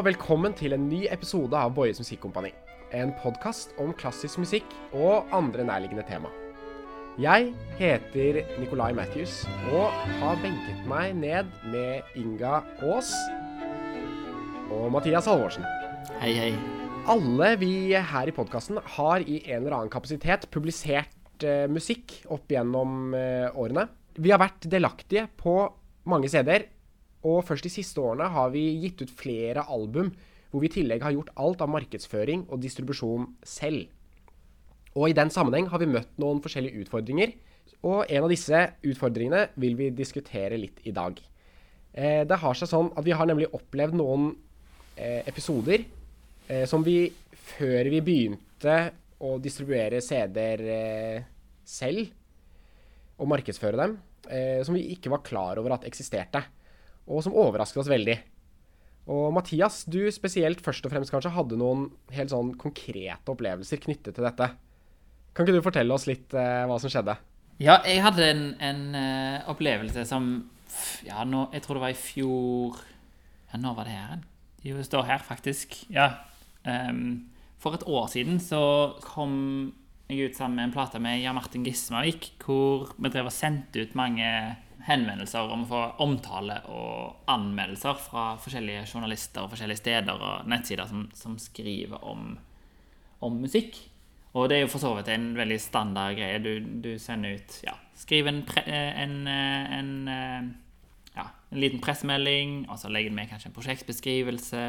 [0.00, 2.54] Og velkommen til en ny episode av Boyes Musikkompani.
[2.96, 6.30] En podkast om klassisk musikk og andre nærliggende tema.
[7.20, 9.92] Jeg heter Nicolai Matthews og
[10.22, 13.12] har benket meg ned med Inga Aas
[14.72, 15.68] og Mathias Halvorsen.
[16.22, 16.48] Hei, hei.
[17.04, 22.48] Alle vi her i podkasten har i en eller annen kapasitet publisert eh, musikk opp
[22.48, 23.90] gjennom eh, årene.
[24.16, 25.60] Vi har vært delaktige på
[26.08, 26.70] mange CD-er,
[27.26, 30.12] og først de siste årene har vi gitt ut flere album
[30.50, 33.86] hvor vi i tillegg har gjort alt av markedsføring og distribusjon selv.
[34.98, 37.36] Og i den sammenheng har vi møtt noen forskjellige utfordringer,
[37.86, 41.20] og en av disse utfordringene vil vi diskutere litt i dag.
[41.92, 44.32] Eh, det har seg sånn at vi har nemlig opplevd noen
[44.96, 45.84] eh, episoder
[46.50, 47.04] eh, som vi
[47.54, 48.76] før vi begynte
[49.20, 51.28] å distribuere CD-er eh,
[51.66, 52.10] selv,
[53.20, 53.98] og markedsføre dem,
[54.32, 56.42] eh, som vi ikke var klar over at eksisterte,
[57.10, 58.16] og som overrasket oss veldig.
[59.10, 64.14] Og Mathias, du spesielt først og fremst kanskje hadde noen helt sånn konkrete opplevelser knyttet
[64.14, 64.52] til dette.
[65.34, 67.16] Kan ikke du fortelle oss litt eh, hva som skjedde?
[67.60, 70.30] Ja, jeg hadde en, en uh, opplevelse som
[71.04, 72.78] Ja, nå, jeg tror det var i fjor
[73.50, 74.22] Ja, når var det her?
[74.64, 75.74] Jo, det står her, faktisk.
[75.92, 76.06] Ja.
[76.64, 78.62] Um, for et år siden så
[79.04, 79.34] kom
[80.10, 83.84] jeg ut sammen med en plate med Jan Martin Gismavik, hvor vi drev og sendte
[83.84, 84.28] ut mange
[84.86, 90.88] henvendelser om å få omtale og anmeldelser fra forskjellige journalister og forskjellige steder og nettsider
[90.90, 92.34] som, som skriver om,
[93.26, 93.78] om musikk.
[94.38, 96.38] Og det er jo for så vidt en veldig standard greie.
[96.42, 100.50] Du, du sender ut ja, Skriv en, pre, en, eh, en, eh,
[101.16, 104.62] ja, en liten pressemelding, og så legger du med kanskje en prosjektbeskrivelse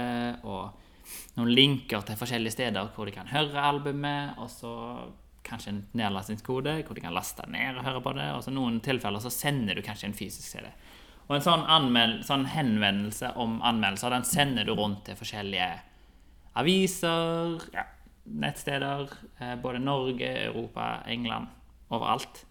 [0.44, 0.90] og
[1.38, 4.74] noen linker til forskjellige steder hvor de kan høre albumet, og så
[5.52, 8.28] kanskje en nedlastingskode hvor de kan laste ned og høre på det.
[8.38, 10.68] Og så noen tilfeller så sender du kanskje en fysisk CD.
[11.28, 15.70] Og en sånn, anmeld, sånn henvendelse om anmeldelser, den sender du rundt til forskjellige
[16.60, 17.86] aviser, ja,
[18.42, 21.48] nettsteder, eh, både Norge, Europa, England,
[21.92, 22.44] overalt.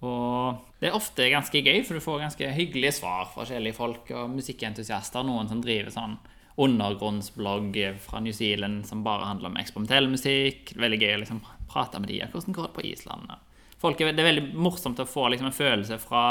[0.00, 4.12] Og det er ofte ganske gøy, for du får ganske hyggelige svar fra forskjellige folk
[4.16, 5.24] og musikkentusiaster.
[5.26, 6.16] Noen som driver sånn
[6.56, 10.74] undergrunnsblogg fra New Zealand som bare handler om eksperimentell musikk.
[10.76, 12.22] Veldig gøy å liksom prate med de.
[12.32, 13.36] Hvordan går det på Island?
[13.80, 16.24] Folk det er veldig morsomt å få liksom en følelse fra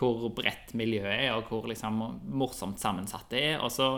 [0.00, 3.58] hvor bredt miljøet er, og hvor liksom morsomt sammensatt det er.
[3.60, 3.90] Og så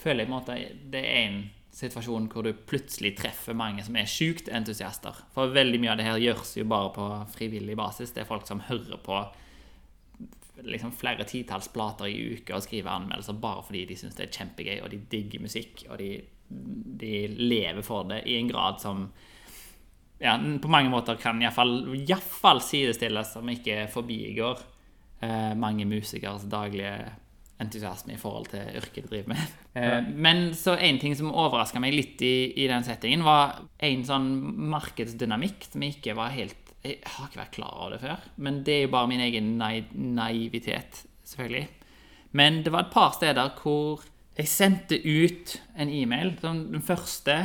[0.00, 0.56] føler jeg på en måte
[0.94, 1.38] det er en
[1.74, 5.16] situasjon hvor du plutselig treffer mange som er sjukt entusiaster.
[5.34, 8.14] For veldig mye av det her gjøres jo bare på frivillig basis.
[8.14, 9.20] Det er folk som hører på
[10.62, 14.36] liksom flere titalls plater i uka og skriver anmeldelser bare fordi de syns det er
[14.36, 16.10] kjempegøy, og de digger musikk, og de,
[17.00, 19.08] de lever for det i en grad som
[20.22, 24.62] ja, på mange måter kan iallfall sidestilles, som ikke forbigår
[25.24, 26.94] eh, mange musikers daglige
[27.62, 29.52] entusiasme i forhold til yrket de driver med.
[29.74, 34.04] Eh, men så en ting som overraska meg litt i, i den settingen, var en
[34.06, 34.28] sånn
[34.70, 38.62] markedsdynamikk som jeg ikke var helt Jeg har ikke vært klar over det før, men
[38.66, 41.68] det er jo bare min egen nai naivitet, selvfølgelig.
[42.36, 44.04] Men det var et par steder hvor
[44.36, 46.34] jeg sendte ut en e-mail.
[46.42, 47.38] Den første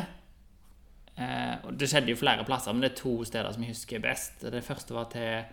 [1.20, 4.04] Eh, og det skjedde jo flere plasser, men det er to steder som jeg husker
[4.04, 4.46] best.
[4.54, 5.50] Det første var til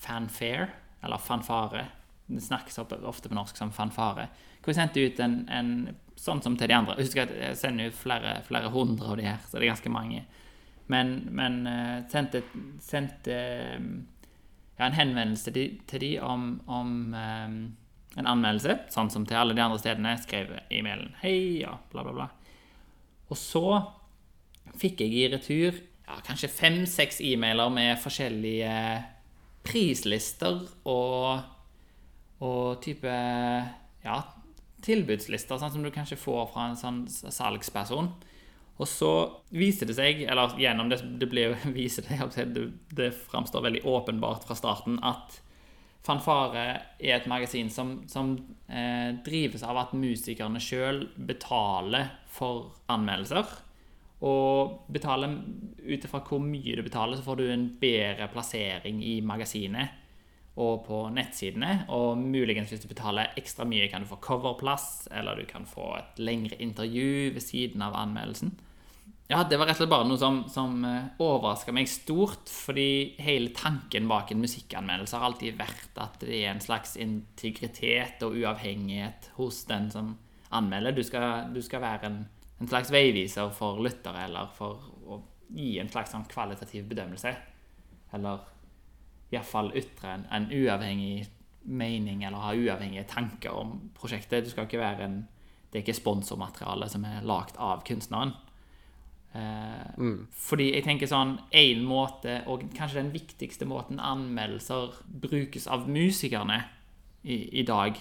[0.00, 0.68] fanfare,
[1.04, 1.84] eller fanfare.
[2.32, 4.28] Det snakkes ofte på norsk som fanfare.
[4.62, 5.72] Hvor jeg sendte ut en, en
[6.16, 6.96] sånn som til de andre.
[6.96, 9.74] Jeg husker at jeg sender ut flere, flere hundre av de her, så det er
[9.74, 10.24] ganske mange.
[10.92, 12.42] Men, men uh, sendte,
[12.84, 13.38] sendte
[13.78, 13.92] um,
[14.78, 17.56] ja, en henvendelse til til de om, om um,
[18.20, 20.16] en anmeldelse, sånn som til alle de andre stedene.
[20.20, 22.28] Skrev e-mailen 'hei', ja, bla, bla, bla.
[23.32, 23.64] Og så
[24.78, 28.74] fikk jeg i retur ja, kanskje fem-seks e-mailer med forskjellige
[29.64, 31.42] prislister og,
[32.42, 33.12] og type
[34.02, 34.18] ja,
[34.82, 38.10] tilbudslister, sånn som du kanskje får fra en sånn salgsperson.
[38.82, 39.12] Og så
[39.54, 44.58] viser det seg, eller gjennom det, det blir viser det, det, framstår veldig åpenbart fra
[44.58, 45.40] starten, at
[46.02, 46.64] Fanfare
[46.98, 48.32] er et magasin som, som
[48.66, 53.52] eh, drives av at musikerne sjøl betaler for anmeldelser.
[54.26, 55.36] Og betaler
[55.78, 59.94] ut ifra hvor mye du betaler, så får du en bedre plassering i magasinet
[60.58, 61.84] og på nettsidene.
[61.94, 65.86] Og muligens hvis du betaler ekstra mye, kan du få coverplass, eller du kan få
[66.00, 68.56] et lengre intervju ved siden av anmeldelsen.
[69.32, 73.54] Ja, det var rett og slett bare noe som, som overraska meg stort, fordi hele
[73.56, 79.30] tanken bak en musikkanmeldelse har alltid vært at det er en slags integritet og uavhengighet
[79.38, 80.14] hos den som
[80.52, 80.92] anmelder.
[80.92, 82.22] Du skal, du skal være en
[82.62, 85.18] en slags veiviser for lyttere, eller for å
[85.52, 87.32] gi en slags sånn kvalitativ bedømmelse.
[88.14, 88.44] Eller
[89.34, 91.26] iallfall ytre en, en uavhengig
[91.66, 94.46] mening, eller ha uavhengige tanker om prosjektet.
[94.46, 95.22] Du skal ikke være en
[95.72, 98.34] det er ikke sponsormateriale som er lagd av kunstneren.
[99.34, 100.26] Eh, Mm.
[100.32, 106.64] Fordi jeg tenker sånn En måte, og kanskje den viktigste måten anmeldelser brukes av musikerne
[107.24, 107.96] i, i dag,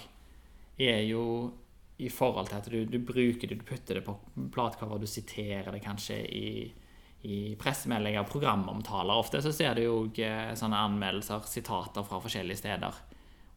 [0.79, 1.51] er jo
[1.99, 4.15] i forhold til at du, du bruker det, du putter det på
[4.51, 6.71] platecover, du siterer det kanskje i,
[7.29, 9.13] i pressemeldinger, programomtaler.
[9.13, 12.97] Ofte så ser du jo eh, sånne anmeldelser, sitater fra forskjellige steder.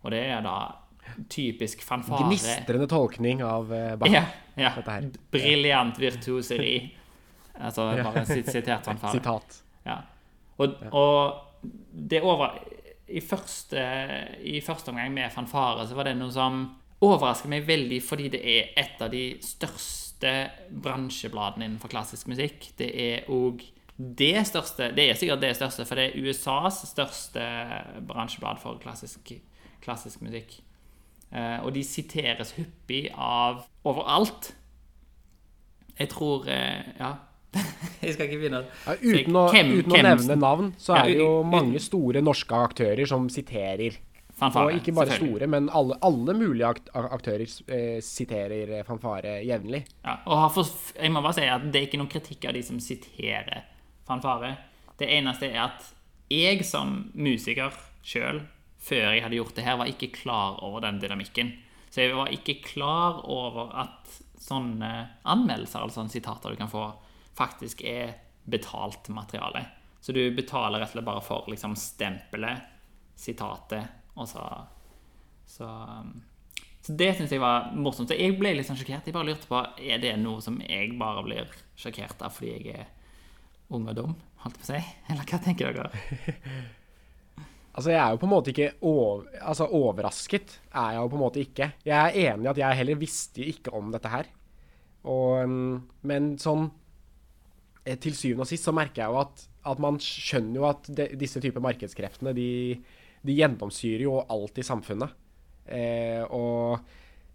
[0.03, 0.59] Og det er da
[1.33, 2.27] typisk fanfare.
[2.29, 4.13] Gnistrende tolkning av eh, Bach.
[4.13, 4.27] Ja,
[4.61, 4.75] ja.
[5.33, 6.77] Briljant virtuoseri.
[7.55, 9.19] Altså bare sitert sitert fanfare.
[9.19, 9.59] Sitat.
[9.87, 9.99] Ja.
[10.59, 11.69] Og, og
[12.11, 12.59] det over
[13.09, 13.83] i første,
[14.41, 16.65] I første omgang med fanfare så var det noe som
[17.05, 20.33] overrasker meg veldig, fordi det er et av de største
[20.85, 22.71] bransjebladene innenfor klassisk musikk.
[22.79, 23.63] Det er òg
[23.95, 27.45] det største Det er sikkert det største, for det er USAs største
[28.09, 29.35] bransjeblad for klassisk,
[29.85, 30.57] klassisk musikk.
[31.31, 34.55] Eh, og de siteres hyppig av overalt.
[35.99, 37.15] Jeg tror eh, Ja.
[38.05, 41.19] jeg skal ikke begynne Ja, uten å, Hvem- uten å nevne navn, så er det
[41.21, 43.97] jo mange store norske aktører som siterer.
[44.35, 44.73] fanfare.
[44.75, 49.85] Og ikke bare store, men alle, alle mulige aktører eh, siterer fanfare jevnlig.
[50.05, 52.81] Ja, og jeg må bare si at det er ikke noen kritikk av de som
[52.83, 53.63] siterer
[54.09, 54.57] fanfare.
[54.99, 55.87] Det eneste er at
[56.31, 57.73] jeg som musiker
[58.05, 58.43] sjøl,
[58.85, 61.55] før jeg hadde gjort det her, var ikke klar over den dynamikken.
[61.95, 64.91] Så jeg var ikke klar over at sånne
[65.31, 66.89] anmeldelser, altså sånne sitater du kan få,
[67.39, 68.15] faktisk er
[68.45, 69.65] betalt materiale.
[70.01, 72.71] Så du betaler rett og slett bare for liksom stempelet,
[73.17, 74.45] sitatet, og så
[75.47, 76.23] Så, um,
[76.81, 78.09] så det syns jeg var morsomt.
[78.09, 79.05] Så jeg ble litt sånn sjokkert.
[79.05, 82.79] Jeg bare lurte på er det noe som jeg bare blir sjokkert av fordi jeg
[82.79, 82.87] er
[83.69, 84.81] ung og dum, holdt jeg på å si?
[85.13, 85.93] Eller hva tenker dere?
[87.75, 90.61] Altså, jeg er jo på en måte ikke over, altså, overrasket.
[90.71, 91.67] er jeg jo på en måte ikke.
[91.83, 94.29] Jeg er enig i at jeg heller visste ikke om dette her.
[95.11, 96.69] Og, mm, men sånn
[97.85, 101.09] Til syvende og sist så merker jeg jo at, at man skjønner jo at de,
[101.21, 102.49] disse typer markedskreftene de,
[103.25, 105.13] de gjennomsyrer jo alt i samfunnet.
[105.69, 106.81] Eh, og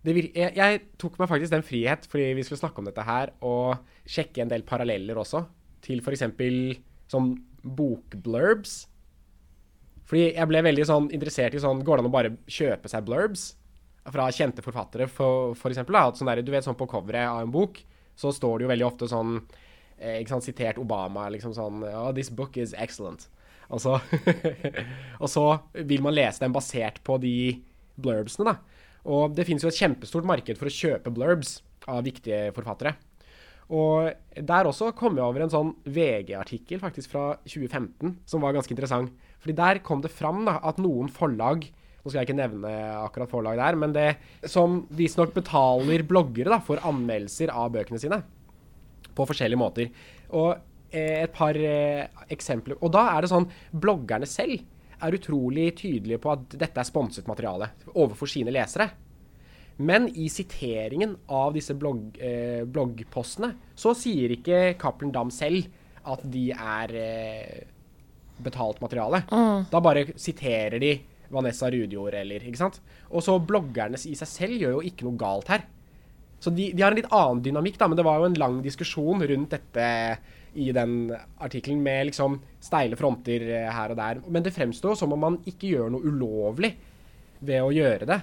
[0.05, 3.05] det vir jeg, jeg tok meg faktisk den frihet, fordi vi skulle snakke om dette
[3.05, 3.77] her, og
[4.09, 5.43] sjekke en del paralleller også,
[5.85, 6.25] til f.eks.
[7.11, 7.31] sånn
[7.63, 8.81] bokblurbs.
[10.09, 13.05] Fordi jeg ble veldig sånn interessert i sånn Går det an å bare kjøpe seg
[13.05, 13.51] blurbs
[14.09, 15.99] fra kjente forfattere, for, for eksempel?
[15.99, 17.77] Da, sånn du vet sånn på coveret av en bok,
[18.17, 19.67] så står det jo veldig ofte sånn eh,
[19.99, 23.27] ikke sant, Sitert Obama, liksom sånn oh, This book is excellent.
[23.69, 23.97] Og så,
[25.23, 25.45] og så
[25.85, 27.59] vil man lese den basert på de
[27.99, 28.79] blurbsene, da.
[29.09, 31.59] Og det finnes jo et kjempestort marked for å kjøpe blurbs
[31.89, 32.95] av viktige forfattere.
[33.69, 38.73] Og der også kom jeg over en sånn VG-artikkel faktisk fra 2015 som var ganske
[38.73, 39.13] interessant.
[39.39, 41.69] Fordi der kom det fram da, at noen forlag
[41.99, 46.61] Nå skal jeg ikke nevne akkurat forlag der, men det som visstnok betaler bloggere da,
[46.63, 48.21] for anmeldelser av bøkene sine.
[49.19, 49.91] På forskjellige måter.
[50.39, 50.53] Og
[50.91, 52.79] eh, et par eh, eksempler.
[52.79, 54.63] Og da er det sånn Bloggerne selv
[54.99, 58.89] er utrolig tydelige på at dette er sponset materiale overfor sine lesere.
[59.79, 65.69] Men i siteringen av disse blogg, eh, bloggpostene så sier ikke Cappelen Dam selv
[66.09, 67.61] at de er eh,
[68.43, 69.23] betalt materiale.
[69.71, 70.93] Da bare siterer de
[71.29, 72.79] Vanessa Rudjord eller Ikke sant?
[73.11, 75.63] Og så bloggerne i seg selv gjør jo ikke noe galt her.
[76.39, 78.59] Så de, de har en litt annen dynamikk, da, men det var jo en lang
[78.63, 79.87] diskusjon rundt dette
[80.59, 81.11] i den
[81.43, 84.21] artikkelen med liksom steile fronter eh, her og der.
[84.31, 86.71] Men det fremstår som om man ikke gjør noe ulovlig
[87.45, 88.19] ved å gjøre det,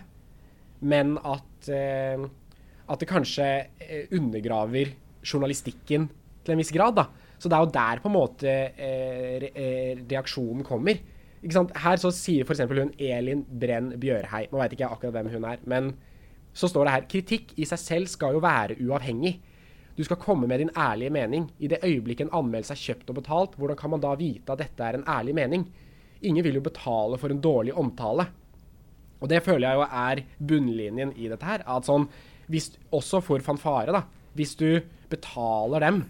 [0.88, 2.24] men at, eh,
[2.86, 3.46] at det kanskje
[3.84, 4.94] eh, undergraver
[5.26, 6.08] journalistikken
[6.44, 6.96] til en viss grad.
[6.98, 7.06] da.
[7.38, 10.98] Så det er jo der på en måte eh, eh, reaksjonen kommer.
[11.42, 11.72] Ikke sant?
[11.78, 12.64] Her så sier f.eks.
[12.70, 15.90] hun Elin Brenn Bjørhei, nå vet ikke jeg akkurat hvem hun er, men
[16.56, 19.34] så står det her kritikk i seg selv skal jo være uavhengig.
[19.96, 21.50] Du skal komme med din ærlige mening.
[21.60, 24.60] I det øyeblikket en anmeldelse er kjøpt og betalt, hvordan kan man da vite at
[24.60, 25.66] dette er en ærlig mening?
[26.24, 28.26] Ingen vil jo betale for en dårlig omtale.
[29.20, 31.64] Og det føler jeg jo er bunnlinjen i dette her.
[31.64, 32.08] At sånn,
[32.52, 34.04] hvis, også for fanfare, da.
[34.36, 34.80] Hvis du
[35.12, 36.02] betaler dem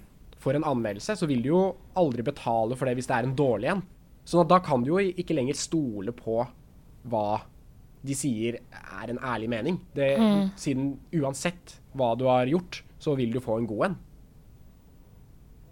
[0.43, 1.65] for en anmeldelse, så vil du jo
[1.99, 3.85] aldri betale for det hvis det er en dårlig en.
[4.27, 6.41] Sånn at da kan du jo ikke lenger stole på
[7.07, 7.29] hva
[8.07, 9.81] de sier er en ærlig mening.
[9.97, 10.09] Det,
[10.61, 13.97] Siden uansett hva du har gjort, så vil du få en god en.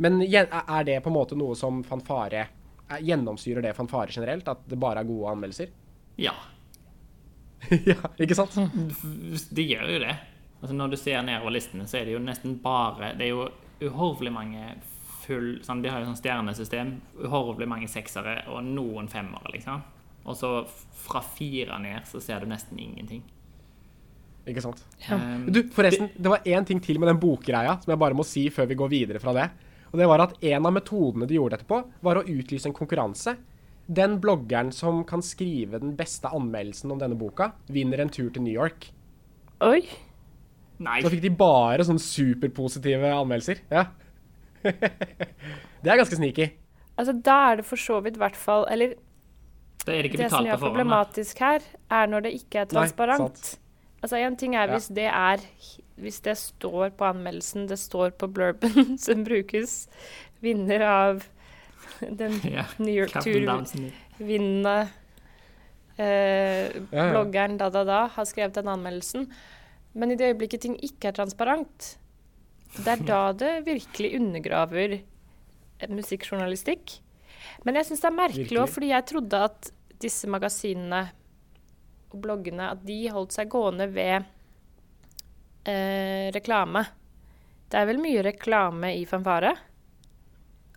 [0.02, 2.44] Men er det på en måte noe som fanfare
[2.90, 4.48] er- Gjennomsyrer det fanfare generelt?
[4.50, 5.70] At det bare er gode anmeldelser?
[6.20, 6.34] Ja,
[7.88, 8.54] ja, ikke sant?
[9.56, 10.16] det gjør jo det.
[10.60, 13.46] Altså Når du ser nedover listene, så er det jo nesten bare Det er jo
[13.88, 14.74] uhorvelig mange
[15.24, 16.90] full sånn, De har jo sånn stjernesystem.
[17.24, 19.80] Uhorvelig mange seksere og noen femmere, liksom.
[20.24, 20.50] Og så
[21.04, 23.22] fra fire ned så ser du nesten ingenting.
[24.48, 24.82] Ikke sant.
[25.08, 28.26] Um, Du, forresten, det var én ting til med den bokgreia som jeg bare må
[28.28, 29.48] si før vi går videre fra det.
[29.92, 32.76] Og det var at en av metodene de gjorde dette på, var å utlyse en
[32.76, 33.36] konkurranse.
[33.86, 38.42] Den bloggeren som kan skrive den beste anmeldelsen om denne boka, vinner en tur til
[38.42, 38.88] New York.
[39.64, 39.84] Oi.
[40.82, 40.98] Nei.
[41.04, 43.62] Så fikk de bare sånne superpositive anmeldelser.
[43.70, 43.86] Ja.
[44.64, 46.50] det er ganske sneaky.
[46.98, 48.92] Altså, da er det for så vidt i hvert fall Eller
[49.84, 51.60] Det er ikke det som gjør er problematisk her,
[51.92, 53.20] er når det ikke er transparent.
[53.54, 54.72] Nei, altså, en ting er Ja.
[54.78, 55.44] hvis det er
[55.96, 59.86] Hvis det står på anmeldelsen, det står på blurben som brukes,
[60.42, 61.22] vinner av
[62.00, 62.64] den Ja.
[62.78, 64.88] New York-tur-vinnende
[65.98, 69.28] eh, bloggeren da, da, da har skrevet den anmeldelsen.
[69.94, 71.92] Men i det øyeblikket ting ikke er transparent,
[72.74, 74.98] det er da det virkelig undergraver
[75.88, 76.98] musikkjournalistikk.
[77.64, 79.70] Men jeg syns det er merkelig òg, fordi jeg trodde at
[80.04, 81.02] disse magasinene
[82.14, 84.24] og bloggene at de holdt seg gående ved
[85.66, 86.84] eh, reklame.
[87.70, 89.54] Det er vel mye reklame i fanfare?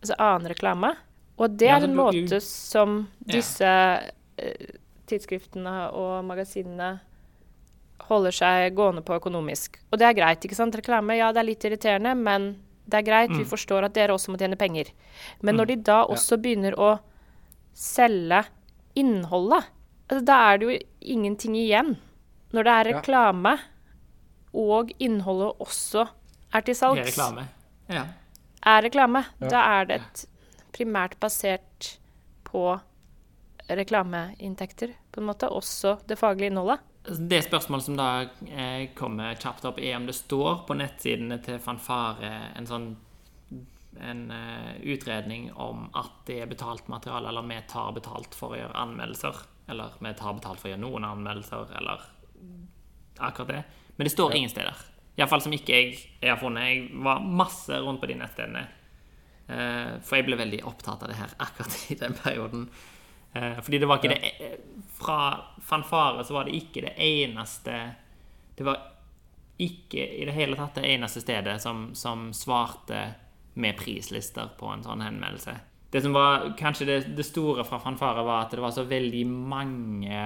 [0.01, 0.93] Altså annen reklame?
[1.37, 4.71] Og det Ja, er så en måte som disse eh,
[5.09, 6.95] tidsskriftene og magasinene
[8.07, 9.77] holder seg gående på økonomisk.
[9.91, 10.75] Og det er greit, ikke sant?
[10.77, 12.55] Reklame, ja, det er litt irriterende, men
[12.89, 13.29] det er greit.
[13.29, 13.49] Vi Mm.
[13.49, 14.91] forstår at dere også må tjene penger.
[15.41, 16.99] Men når de da også begynner å
[17.73, 18.45] selge
[18.95, 19.65] innholdet,
[20.09, 20.79] altså, da er det jo
[21.15, 21.97] ingenting igjen.
[22.53, 23.01] Når det er Ja.
[23.01, 23.59] reklame,
[24.53, 26.07] og innholdet også
[26.53, 27.47] er til salgs, er reklame.
[27.89, 28.05] Ja.
[28.65, 29.47] er reklame, Ja.
[29.49, 30.25] da er det et
[30.73, 31.97] primært basert
[32.45, 32.79] på
[33.69, 35.49] reklameinntekter, på en måte.
[35.51, 36.79] Også det faglige innholdet.
[37.07, 38.09] Det spørsmålet som da
[38.51, 42.89] eh, kommer kjapt opp, er om det står på nettsidene til Fanfare en sånn
[44.01, 48.59] en eh, utredning om at det er betalt materiale, eller vi tar betalt for å
[48.59, 49.39] gjøre anmeldelser.
[49.71, 52.03] Eller vi tar betalt for å gjøre noen anmeldelser, eller
[53.17, 53.63] akkurat det.
[53.95, 54.83] Men det står ingen steder.
[55.17, 56.67] Iallfall som ikke jeg, jeg har funnet.
[56.69, 58.67] Jeg var masse rundt på de nettstedene.
[59.47, 62.67] Eh, for jeg ble veldig opptatt av det her akkurat i den perioden.
[63.33, 64.57] Eh, fordi det var ikke det eh,
[64.97, 65.17] Fra
[65.61, 67.75] fanfare så var det ikke det eneste
[68.55, 68.79] Det var
[69.57, 72.99] ikke i det hele tatt det eneste stedet som, som svarte
[73.57, 75.55] med prislister på en sånn henvendelse.
[75.89, 79.23] Det som var kanskje det, det store fra fanfare, var at det var så veldig
[79.25, 80.19] mange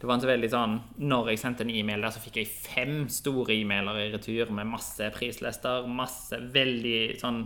[0.00, 2.48] det var en så veldig sånn Når jeg sendte en e-mail der, så fikk jeg
[2.48, 7.42] fem store e-mailer i retur med masse prislister, masse veldig sånn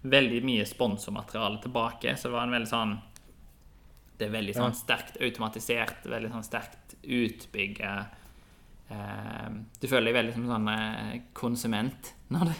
[0.00, 2.14] Veldig mye sponsormateriale tilbake.
[2.16, 2.94] Så det var en veldig sånn
[4.20, 7.92] Det er veldig sånn sterkt automatisert, veldig sånn sterkt utbygga
[8.92, 9.46] eh,
[9.80, 12.58] Du føler deg veldig som sånn eh, konsument når du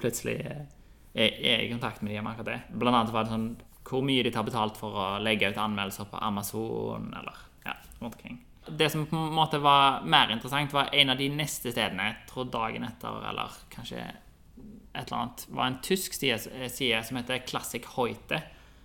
[0.00, 0.68] plutselig eh,
[1.10, 2.60] er, er i kontakt med de om akkurat det.
[2.70, 3.50] Blant annet var det sånn
[3.90, 8.12] hvor mye de tar betalt for å legge ut anmeldelser på Amazon, eller ja, rundt
[8.12, 8.38] omkring.
[8.68, 12.28] Det som på en måte var mer interessant, var en av de neste stedene, jeg
[12.30, 16.38] tror dagen etter, eller kanskje et eller annet, var en tysk side,
[16.70, 18.42] side som heter Classic Hoite,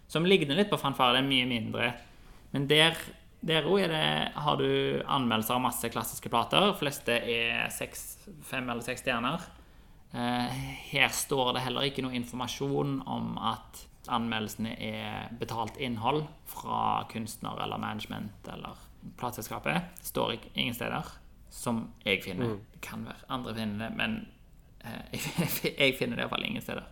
[0.08, 1.92] som ligner litt på fanfare, det er mye mindre.
[2.54, 2.98] Men der,
[3.42, 4.06] der er det,
[4.46, 4.68] har du
[5.06, 6.70] anmeldelser av masse klassiske plater.
[6.70, 8.06] De fleste er seks,
[8.46, 9.44] fem eller seks stjerner.
[10.16, 10.56] Eh,
[10.94, 17.58] Her står det heller ikke noe informasjon om at anmeldelsene er betalt innhold fra kunstner
[17.66, 18.78] eller management eller
[19.18, 19.90] plateselskapet.
[20.00, 21.10] Det står ingen steder,
[21.50, 22.56] som jeg finner.
[22.74, 24.16] Det kan være andre finner det, men
[24.86, 25.26] eh,
[25.82, 26.86] jeg finner det iallfall ingen steder.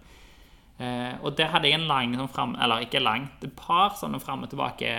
[0.82, 4.20] Eh, og der hadde jeg en lang sånn fram, Eller ikke langt, et par sånne
[4.20, 4.90] fram og tilbake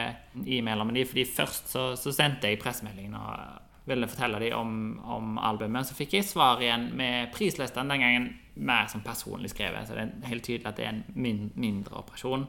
[0.46, 4.74] e-mailer med de, fordi først så, så sendte jeg pressemeldingen og ville fortelle dem om,
[5.04, 5.88] om albumet.
[5.88, 9.88] Så fikk jeg svar igjen med prislisten, den gangen mer som personlig skrevet.
[9.88, 12.46] Så det er helt tydelig at det er en min, mindre operasjon.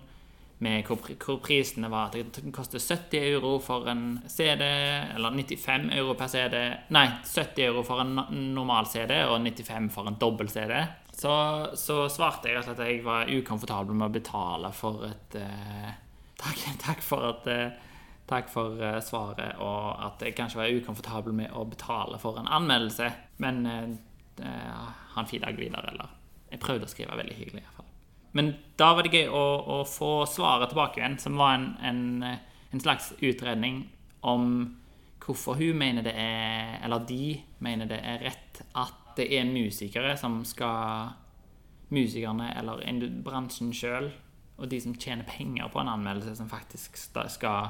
[0.64, 4.64] Med hvor, hvor prisene var at det koster 70 euro for en CD,
[5.18, 6.56] eller 95 euro per CD.
[6.96, 8.16] Nei, 70 euro for en
[8.56, 10.78] normal CD og 95 for en dobbel CD.
[11.16, 11.32] Så,
[11.80, 15.92] så svarte jeg at jeg var ukomfortabel med å betale for et eh,
[16.42, 17.84] takk, takk for at eh,
[18.26, 22.48] Takk for eh, svaret, og at jeg kanskje var ukomfortabel med å betale for en
[22.50, 23.12] anmeldelse.
[23.44, 23.92] Men eh,
[24.42, 26.16] eh, han fikk dag videre, eller
[26.50, 27.92] Jeg prøvde å skrive veldig hyggelig, i hvert fall.
[28.36, 28.50] Men
[28.82, 29.44] da var det gøy å,
[29.76, 33.84] å få svaret tilbake igjen, som var en, en, eh, en slags utredning
[34.26, 34.50] om
[35.22, 40.18] hvorfor hun mener det er Eller de mener det er rett at det er musikere
[40.20, 41.14] som skal
[41.94, 42.80] Musikerne eller
[43.22, 44.08] bransjen sjøl
[44.58, 47.68] og de som tjener penger på en anmeldelse, som faktisk skal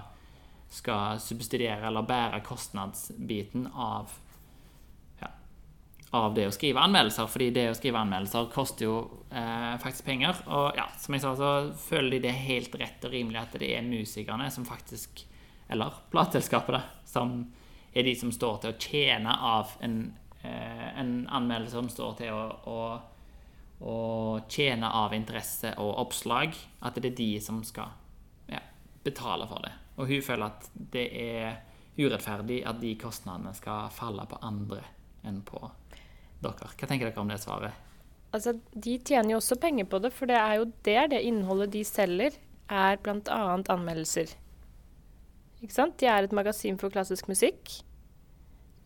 [0.70, 4.12] skal subsidiere eller bære kostnadsbiten av
[5.22, 5.30] ja,
[6.18, 8.96] av det å skrive anmeldelser, fordi det å skrive anmeldelser koster jo
[9.30, 10.42] eh, faktisk penger.
[10.48, 11.52] Og ja, som jeg sa, så
[11.86, 15.26] føler de det er helt rett og rimelig at det er musikerne som faktisk
[15.66, 17.40] Eller plateselskapet, da, som
[17.90, 19.96] er de som står til å tjene av en
[20.96, 22.80] en anmeldelse som står til å, å,
[23.86, 23.98] å
[24.52, 27.94] tjene av interesse og oppslag, at det er de som skal
[28.52, 28.62] ja,
[29.06, 29.74] betale for det.
[29.96, 31.58] Og hun føler at det er
[31.96, 34.84] urettferdig at de kostnadene skal falle på andre
[35.26, 35.62] enn på
[36.44, 36.72] dere.
[36.76, 37.84] Hva tenker dere om det svaret?
[38.36, 41.72] Altså, De tjener jo også penger på det, for det er jo det, det innholdet
[41.76, 42.36] de selger,
[42.66, 43.40] er bl.a.
[43.72, 44.34] anmeldelser.
[45.62, 45.96] Ikke sant?
[46.02, 47.78] De er et magasin for klassisk musikk.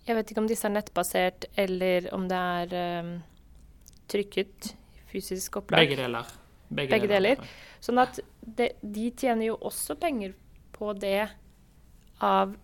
[0.09, 3.11] Jeg vet ikke om disse er nettbasert, eller om det er um,
[4.09, 4.71] trykket
[5.11, 5.85] fysisk opplag.
[5.85, 6.31] Begge deler.
[6.69, 7.43] Begge, Begge deler.
[7.81, 10.33] Sånn at de, de tjener jo også penger
[10.73, 11.27] på det
[12.25, 12.55] av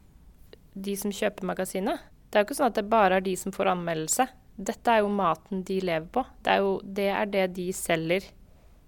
[0.74, 2.02] de som kjøper magasinet.
[2.30, 4.26] Det er jo ikke sånn at det bare er de som får anmeldelse.
[4.56, 6.26] Dette er jo maten de lever på.
[6.42, 8.26] Det er jo det, er det de selger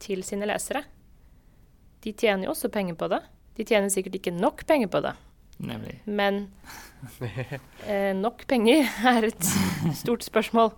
[0.01, 0.81] til sine lesere.
[2.01, 3.21] De tjener jo også penger på det.
[3.57, 5.13] De tjener sikkert ikke nok penger på det.
[5.57, 6.01] Nemlig.
[6.05, 6.47] Men
[7.87, 9.49] eh, nok penger er et
[9.97, 10.73] stort spørsmål.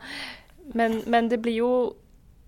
[0.74, 1.72] Men, men det blir jo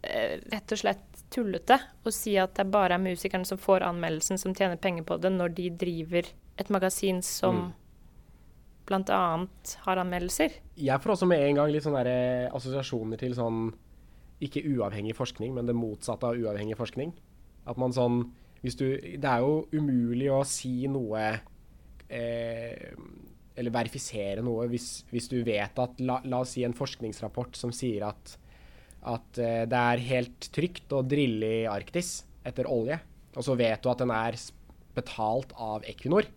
[0.03, 4.39] eh, rett og slett tullete å si at det bare er musikerne som får anmeldelsen,
[4.39, 6.27] som tjener penger på det, når de driver
[6.59, 7.69] et magasin som mm.
[8.89, 9.21] bl.a.
[9.85, 10.59] har anmeldelser.
[10.75, 13.71] Jeg får også med en gang litt sånne eh, assosiasjoner til sånn
[14.41, 17.13] ikke uavhengig forskning, men det motsatte av uavhengig forskning.
[17.69, 18.23] At man sånn
[18.61, 21.41] hvis du, Det er jo umulig å si noe
[22.11, 22.91] eh,
[23.55, 27.73] Eller verifisere noe hvis, hvis du vet at la, la, oss si en forskningsrapport som
[27.75, 28.37] sier at
[29.01, 32.99] at eh, det er helt trygt å drille i Arktis etter olje,
[33.33, 34.37] og så vet du at den er
[34.95, 36.27] betalt av Equinor,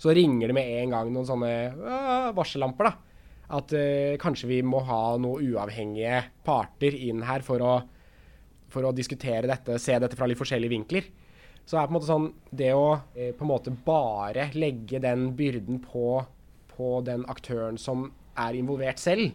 [0.00, 2.88] så ringer det med en gang noen sånne øh, varsellamper.
[2.88, 2.94] da.
[3.58, 7.74] At øh, kanskje vi må ha noen uavhengige parter inn her for å,
[8.72, 11.10] for å diskutere dette, se dette fra litt forskjellige vinkler.
[11.64, 15.30] Så er på en måte sånn Det å eh, på en måte bare legge den
[15.36, 16.18] byrden på,
[16.74, 19.32] på den aktøren som er involvert selv,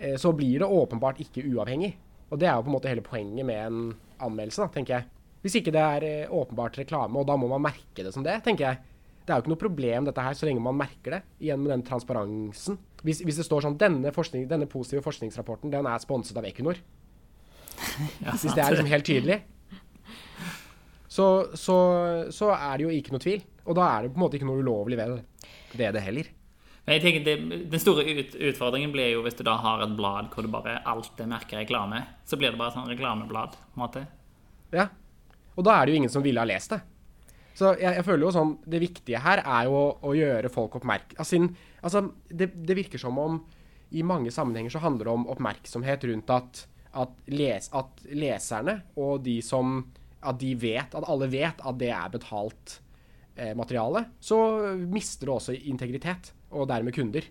[0.00, 1.92] Eh, så blir det åpenbart ikke uavhengig.
[2.30, 3.80] Og det er jo på en måte hele poenget med en
[4.22, 5.08] anmeldelse, da, tenker jeg.
[5.44, 8.38] Hvis ikke det er eh, åpenbart reklame, og da må man merke det som det,
[8.46, 8.80] tenker jeg.
[9.20, 11.20] Det er jo ikke noe problem dette her, så lenge man merker det.
[11.44, 12.80] Igjen med den transparensen.
[13.04, 16.80] Hvis, hvis det står sånn denne, denne, positive forskningsrapporten den er sponset av Equinor.
[18.20, 19.36] Ja, hvis det er liksom helt tydelig.
[21.10, 21.26] Så,
[21.58, 21.76] så,
[22.30, 23.40] så, er det jo ikke noe tvil.
[23.66, 25.16] Og da er det på en måte ikke noe ulovlig ved
[25.74, 26.30] det, det heller.
[26.90, 27.34] Jeg tenker det,
[27.70, 30.78] Den store ut, utfordringen blir jo hvis du da har et blad hvor du bare
[30.88, 32.04] alt er merka reklame.
[32.26, 33.58] Så blir det bare sånn reklameblad.
[33.58, 34.06] på en måte.
[34.74, 34.88] Ja.
[35.58, 36.80] Og da er det jo ingen som ville ha lest det.
[37.58, 40.78] Så jeg, jeg føler jo sånn Det viktige her er jo å, å gjøre folk
[40.78, 41.16] oppmerk...
[41.18, 41.42] Altså,
[41.82, 43.40] altså det, det, virker som om
[43.90, 46.60] i mange sammenhenger så handler det om oppmerksomhet rundt at,
[47.02, 49.82] at, les, at leserne og de som
[50.20, 52.80] At de vet, at alle vet at det er betalt
[53.36, 54.04] eh, materiale.
[54.20, 54.36] Så
[54.84, 57.24] mister det også integritet og dermed kunder,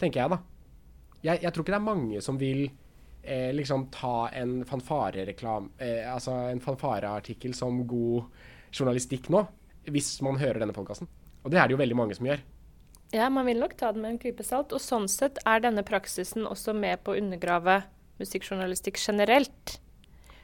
[0.00, 0.38] tenker jeg, da.
[1.20, 2.62] Jeg, jeg tror ikke det er mange som vil
[3.22, 8.30] eh, liksom ta en fanfarereklam eh, Altså en fanfareartikkel som god
[8.72, 9.42] journalistikk nå,
[9.90, 11.10] hvis man hører denne podkasten.
[11.44, 12.40] Og det er det jo veldig mange som gjør.
[13.10, 14.72] Ja, man vil nok ta det med en klype salt.
[14.76, 17.80] Og sånn sett er denne praksisen også med på å undergrave
[18.20, 19.80] musikkjournalistikk generelt.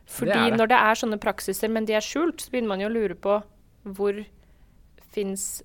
[0.07, 0.59] Fordi det det.
[0.61, 3.17] når det er sånne praksiser, men de er skjult, så begynner man jo å lure
[3.19, 3.41] på
[3.97, 4.21] hvor
[5.15, 5.63] fins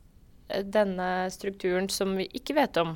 [0.50, 2.96] denne strukturen som vi ikke vet om.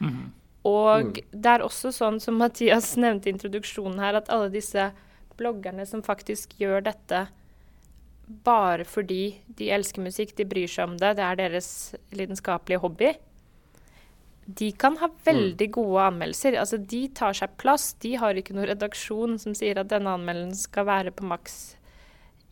[0.00, 0.30] Mm.
[0.68, 1.18] Og mm.
[1.32, 4.90] det er også sånn som Mathias nevnte i introduksjonen her, at alle disse
[5.40, 7.26] bloggerne som faktisk gjør dette
[8.44, 11.70] bare fordi de elsker musikk, de bryr seg om det, det er deres
[12.14, 13.14] lidenskapelige hobby,
[14.46, 15.72] de kan ha veldig mm.
[15.72, 16.56] gode anmeldelser.
[16.58, 17.92] Altså, de tar seg plass.
[18.02, 21.58] De har ikke noen redaksjon som sier at denne anmeldelsen skal være på maks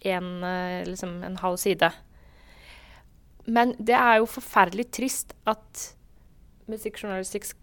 [0.07, 1.91] en, eh, liksom en halv side.
[3.47, 5.95] Men det er jo forferdelig trist at
[6.69, 7.55] musikkjournalistikk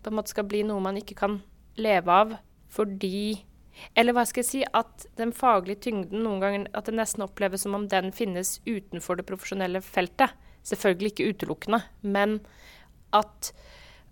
[0.00, 1.42] på en måte skal bli noe man ikke kan
[1.76, 2.38] leve av
[2.70, 3.44] fordi
[3.96, 7.64] Eller hva skal jeg si At den faglige tyngden noen ganger At det nesten oppleves
[7.64, 10.30] som om den finnes utenfor det profesjonelle feltet.
[10.62, 12.40] Selvfølgelig ikke utelukkende, men
[13.16, 13.52] at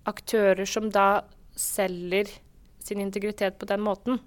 [0.08, 1.24] aktører som da
[1.58, 2.30] selger
[2.82, 4.20] sin integritet på den måten,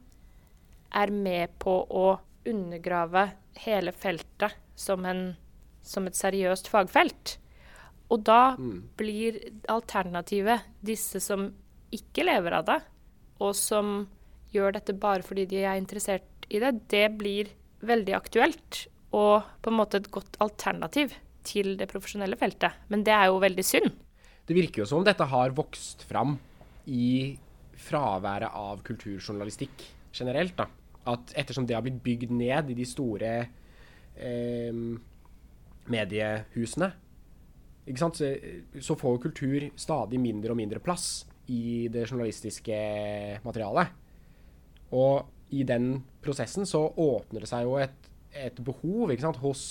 [0.92, 2.08] er med på å
[2.48, 3.30] undergrave
[3.64, 5.32] hele feltet som en
[5.82, 7.38] som et seriøst fagfelt.
[8.12, 8.78] Og da mm.
[9.00, 9.40] blir
[9.72, 11.48] alternativet disse som
[11.96, 12.80] ikke lever av det,
[13.42, 14.06] og som
[14.54, 17.52] gjør dette bare fordi de er interessert i det, det blir
[17.88, 21.16] veldig aktuelt og på en måte et godt alternativ
[21.48, 22.76] til det profesjonelle feltet.
[22.92, 23.90] Men det er jo veldig synd.
[24.52, 26.34] Det virker jo som om dette har vokst fram
[26.92, 27.38] i
[27.80, 30.58] fraværet av kulturjournalistikk generelt.
[30.58, 30.66] da.
[31.08, 33.30] At ettersom det har blitt bygd ned i de store
[34.20, 34.82] eh,
[35.88, 36.92] mediehusene,
[37.96, 42.84] så, så, får kultur stadig mindre og mindre plass i det journalistiske
[43.48, 43.96] materialet.
[44.92, 49.66] Og i den prosessen så åpner det seg jo et, et behov ikke sant, hos,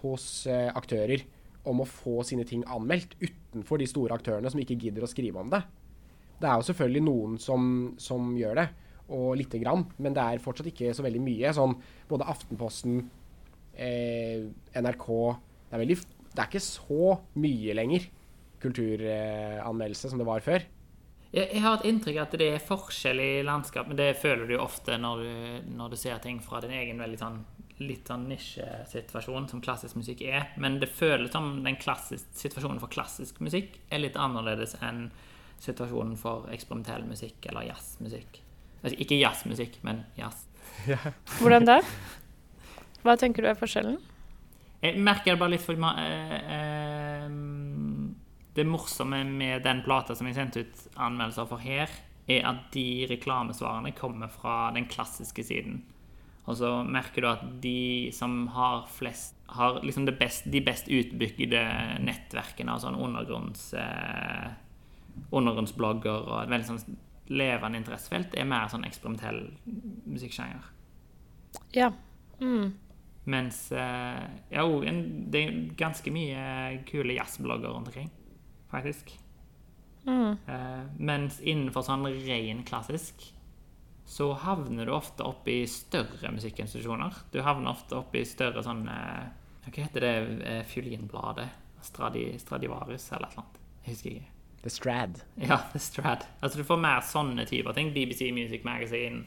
[0.00, 1.28] hos eh, aktører
[1.70, 5.40] om å få sine ting anmeldt utenfor de store aktørene som ikke gidder å skrive
[5.40, 5.62] om det.
[6.40, 7.68] Det er jo selvfølgelig noen som,
[8.00, 8.66] som gjør det,
[9.14, 11.52] og lite grann, men det er fortsatt ikke så veldig mye.
[11.56, 11.76] Sånn
[12.08, 13.02] både Aftenposten,
[13.76, 14.46] eh,
[14.80, 15.98] NRK det er, veldig,
[16.32, 18.08] det er ikke så mye lenger
[18.64, 20.64] kulturanmeldelse som det var før.
[21.34, 24.54] Jeg, jeg har et inntrykk at det er forskjell i landskap, men det føler du
[24.54, 25.32] jo ofte når du,
[25.74, 27.40] når du ser ting fra din egen veldig sånn,
[27.82, 30.50] litt sånn nisjesituasjon, som klassisk musikk er.
[30.60, 35.08] Men det føles som den situasjonen for klassisk musikk er litt annerledes enn
[35.64, 38.40] situasjonen for eksperimentell musikk eller jazzmusikk.
[38.82, 40.44] Altså, ikke jazzmusikk, men jazz.
[41.40, 41.78] Hvordan da?
[43.04, 43.98] Hva tenker du er forskjellen?
[44.84, 47.28] Jeg merker det bare litt for eh, eh,
[48.54, 51.90] Det morsomme med den plata som jeg sendte ut anmeldelser for her,
[52.28, 55.82] er at de reklamesvarene kommer fra den klassiske siden.
[56.44, 61.60] Og så merker du at de som har flest Har liksom best, de best utbygde
[62.02, 64.48] nettverkene av sånn undergrunns eh,
[65.30, 66.96] undergrunnsblogger og et veldig sånn
[67.30, 69.44] levende interessefelt, er mer sånn eksperimentell
[70.10, 70.66] musikksjanger.
[71.76, 71.92] Ja.
[72.40, 72.72] Mm.
[73.30, 74.64] Mens eh, ja,
[75.30, 78.10] det er ganske mye kule jazzblogger rundt omkring,
[78.72, 79.14] faktisk.
[80.04, 80.34] Mm.
[80.50, 83.22] Eh, mens innenfor sånn ren klassisk
[84.04, 87.14] så havner du ofte opp i større musikkinstitusjoner.
[87.32, 89.24] Du havner ofte opp i større sånn eh,
[89.64, 90.14] Hva heter det
[90.44, 91.48] eh, fiolinbladet?
[91.84, 93.58] Stradi, Stradivarius eller noe sånt.
[93.84, 94.30] Jeg husker ikke.
[94.64, 95.18] The Strad.
[95.36, 96.24] Ja, The Strad.
[96.40, 97.92] Altså Du får mer sånne typer ting.
[97.92, 99.24] BBC Music Magazine.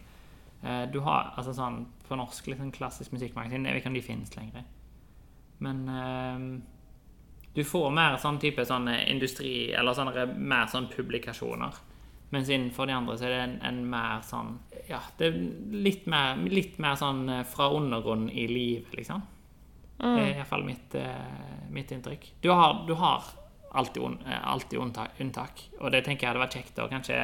[0.63, 3.66] Eh, du har altså sånn på norsk liksom klassisk musikkmagasin.
[3.66, 4.66] Jeg vet ikke om de finnes lenger.
[5.62, 6.48] Men eh,
[7.58, 11.78] du får mer sånn type sånn industri, eller sånne mer sånn publikasjoner.
[12.30, 14.58] Mens innenfor de andre så er det en, en mer sånn
[14.90, 15.38] Ja, det er
[15.72, 19.24] litt mer, litt mer sånn eh, fra undergrunnen i livet, liksom.
[19.98, 22.28] Det er iallfall mitt, uh, mitt inntrykk.
[22.44, 23.24] Du har, du har
[23.74, 27.16] alltid, un, alltid unntak, unntak, og det tenker jeg hadde vært kjekt å kanskje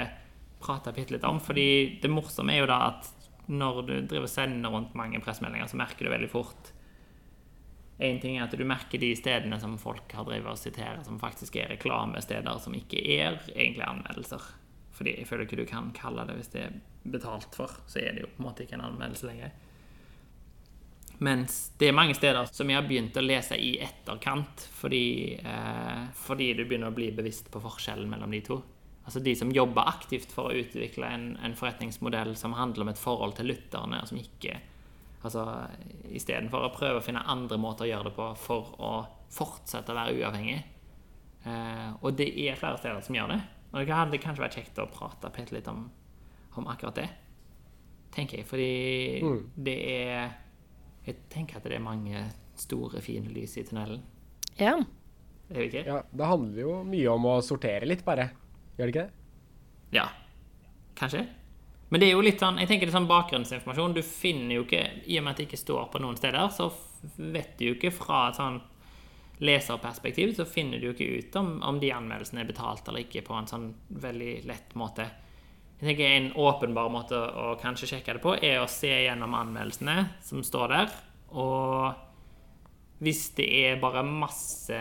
[0.63, 1.37] prate bitte litt om.
[1.43, 3.11] fordi det morsomme er jo da at
[3.45, 6.73] når du driver og sender rundt mange pressemeldinger, så merker du veldig fort
[8.03, 11.19] en ting er at du merker de stedene som folk har drevet og sitert, som
[11.21, 14.43] faktisk er reklamesteder som ikke er egentlig anmeldelser.
[14.93, 18.13] Fordi jeg føler ikke du kan kalle det hvis det er betalt for, så er
[18.15, 19.53] det jo på en måte ikke en anmeldelse lenger.
[21.23, 26.03] Mens det er mange steder som jeg har begynt å lese i etterkant, fordi, eh,
[26.17, 28.59] fordi du begynner å bli bevisst på forskjellen mellom de to.
[29.03, 33.01] Altså de som jobber aktivt for å utvikle en, en forretningsmodell som handler om et
[33.01, 34.59] forhold til lytterne, og som ikke
[35.23, 35.43] Altså
[36.11, 38.89] istedenfor å prøve å finne andre måter å gjøre det på for å
[39.31, 40.57] fortsette å være uavhengig.
[41.47, 43.37] Eh, og det er flere steder som gjør det.
[43.73, 45.87] Og det hadde kanskje vært kjekt å prate Peter litt om,
[46.57, 47.09] om akkurat det.
[48.13, 48.45] Tenker jeg.
[48.45, 49.49] Fordi Mm.
[49.63, 50.31] det er
[51.05, 53.99] Jeg tenker at det er mange store, fine lys i tunnelen.
[54.57, 54.77] Ja.
[55.49, 55.85] Er det ikke?
[55.85, 58.29] Ja, det handler jo mye om å sortere litt, bare.
[58.77, 59.11] Gjør det ikke det?
[59.91, 60.05] Ja.
[60.95, 61.27] Kanskje.
[61.89, 63.93] Men det er jo litt sånn, jeg tenker det er sånn bakgrunnsinformasjon.
[63.93, 66.71] Du finner jo ikke, I og med at det ikke står på noen steder, så
[67.17, 68.61] vet du jo ikke fra sånn
[69.43, 73.25] leserperspektiv, så finner du jo ikke ut om, om de anmeldelsene er betalt eller ikke
[73.27, 73.67] på en sånn
[74.03, 75.09] veldig lett måte.
[75.79, 79.35] Jeg tenker En åpenbar måte å, å kanskje sjekke det på, er å se gjennom
[79.35, 80.93] anmeldelsene som står der.
[81.35, 84.79] Og hvis det er bare masse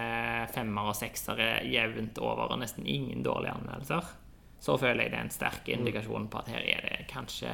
[0.55, 4.13] femmer og seksere jevnt over og nesten ingen dårlige anmeldelser,
[4.63, 7.51] så føler jeg det er en sterk indikasjon på at her er det kanskje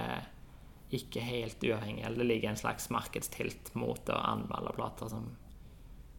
[0.92, 5.30] ikke helt uavhengig, eller det ligger en slags markedstilt mot å anmelde plater som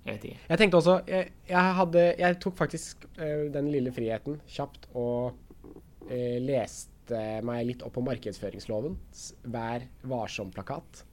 [0.06, 0.40] Jeg vet ikke.
[0.50, 5.36] Jeg tenkte også Jeg, jeg, hadde, jeg tok faktisk uh, den lille friheten kjapt og
[6.08, 11.04] uh, leste meg litt opp på markedsføringslovens Vær varsom-plakat.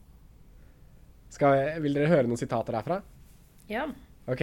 [1.33, 3.01] Skal- Vil dere høre noen sitater derfra?
[3.73, 3.87] Ja.
[4.31, 4.43] Ok.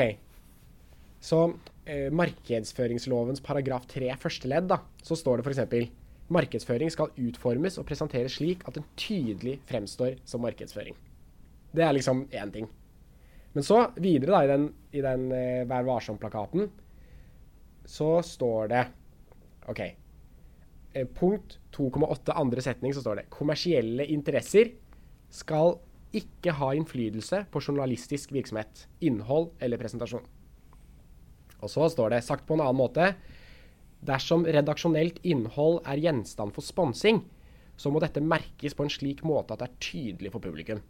[1.23, 1.39] Så
[1.87, 5.91] eh, markedsføringslovens paragraf 3 første ledd, da, så står det f.eks.:
[6.33, 10.97] Markedsføring skal utformes og presenteres slik at den tydelig fremstår som markedsføring.
[11.71, 12.67] Det er liksom én ting.
[13.53, 16.69] Men så videre da i den, i den eh, Vær varsom-plakaten,
[17.85, 18.83] så står det
[19.69, 19.81] OK.
[20.93, 24.73] Eh, punkt 2,8 andre setning så står det kommersielle interesser
[25.33, 25.77] skal
[26.13, 30.25] ikke ha innflytelse på journalistisk virksomhet, innhold eller presentasjon.
[31.63, 33.13] Og så står det, sagt på en annen måte,
[34.03, 37.23] dersom redaksjonelt innhold er gjenstand for sponsing,
[37.77, 40.83] så må dette merkes på en slik måte at det er tydelig for publikum.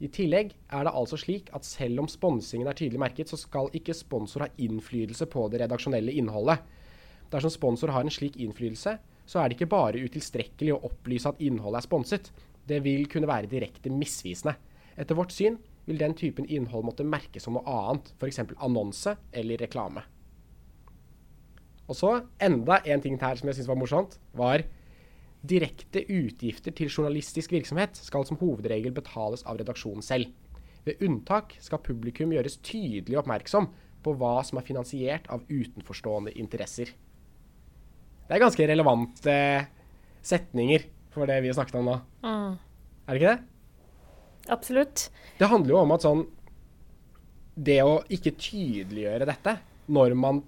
[0.00, 3.68] I tillegg er det altså slik at selv om sponsingen er tydelig merket, så skal
[3.76, 6.62] ikke sponsor ha innflytelse på det redaksjonelle innholdet.
[7.30, 8.96] Dersom sponsor har en slik innflytelse,
[9.28, 12.30] så er det ikke bare utilstrekkelig å opplyse at innholdet er sponset.
[12.66, 14.56] Det vil kunne være direkte misvisende.
[14.96, 18.40] Etter vårt syn vil den typen innhold måtte merkes som noe annet, f.eks.
[18.56, 20.02] annonse eller reklame.
[21.90, 24.64] Og så enda en ting her som jeg syns var morsomt, var
[25.40, 30.32] direkte utgifter til journalistisk virksomhet skal som hovedregel betales av redaksjonen selv.
[30.84, 33.68] Ved unntak skal publikum gjøres tydelig oppmerksom
[34.04, 36.92] på hva som er finansiert av utenforstående interesser.
[38.28, 39.36] Det er ganske relevante
[40.24, 41.96] setninger for det vi har snakket om nå.
[42.24, 42.52] Mm.
[43.06, 43.48] Er det ikke det?
[44.54, 45.08] Absolutt.
[45.40, 46.22] Det handler jo om at sånn
[47.60, 49.56] Det å ikke tydeliggjøre dette
[49.92, 50.40] når man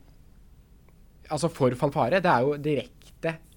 [1.33, 3.02] Altså for fanfare, det er jo direkte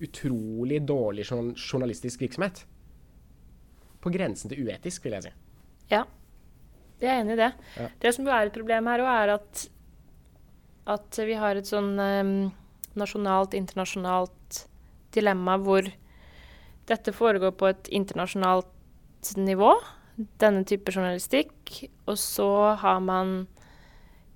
[0.03, 2.65] utrolig dårlig journalistisk virksomhet.
[4.01, 5.33] På grensen til uetisk, vil jeg si.
[5.93, 6.03] Ja.
[7.01, 7.51] Jeg er enig i det.
[7.75, 7.87] Ja.
[8.01, 9.65] Det som jo er et problem her òg, er at,
[10.95, 12.35] at vi har et sånn um,
[12.95, 14.61] nasjonalt, internasjonalt
[15.15, 15.87] dilemma hvor
[16.89, 19.73] dette foregår på et internasjonalt nivå,
[20.39, 21.73] denne type journalistikk,
[22.05, 22.49] og så
[22.79, 23.47] har man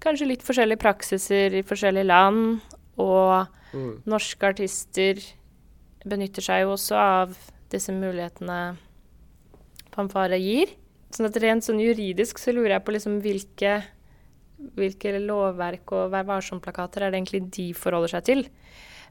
[0.04, 2.60] kanskje litt forskjellige praksiser i forskjellige land,
[3.00, 4.02] og Mm.
[4.10, 5.20] norske artister
[6.08, 7.36] benytter seg jo også av
[7.70, 8.78] disse mulighetene
[9.94, 10.72] fanfare gir.
[11.14, 13.74] Sånn at rent sånn juridisk så lurer jeg på liksom hvilke,
[14.78, 18.46] hvilke lovverk og Vær varsom-plakater er det egentlig de forholder seg til.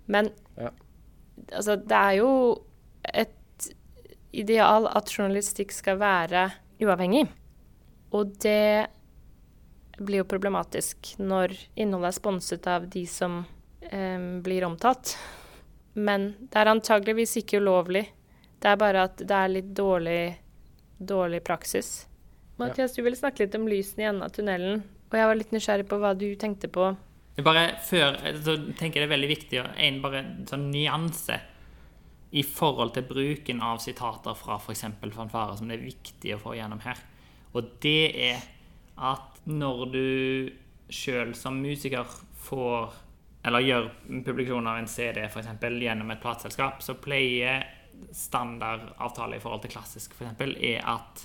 [0.06, 0.70] Men Ja.
[1.52, 2.30] altså, det er jo
[3.14, 3.74] et
[4.32, 7.28] ideal at journalistikk skal være uavhengig.
[8.12, 8.88] Og det
[9.98, 13.44] blir jo problematisk når innholdet er sponset av de som
[13.80, 15.16] em, blir omtatt.
[15.98, 18.04] Men det er antageligvis ikke ulovlig.
[18.58, 20.22] Det er bare at det er litt dårlig,
[20.98, 22.06] dårlig praksis.
[22.58, 24.82] Mathias, du ville snakke litt om lysene i enden av tunnelen.
[25.08, 26.90] Og jeg var litt nysgjerrig på hva du tenkte på.
[27.46, 31.38] Bare før så tenker jeg det er veldig viktig en bare sånn nyanse
[32.34, 34.84] i forhold til bruken av sitater fra f.eks.
[35.14, 36.98] fanfare, som det er viktig å få gjennom her.
[37.54, 38.42] Og det er
[38.98, 40.08] at når du
[40.92, 42.10] sjøl som musiker
[42.42, 42.96] får
[43.48, 43.90] eller gjør
[44.26, 47.64] publikasjon av en CD for eksempel, gjennom et plateselskap, så pleier
[48.14, 51.24] standardavtale i forhold til klassisk for eksempel, er at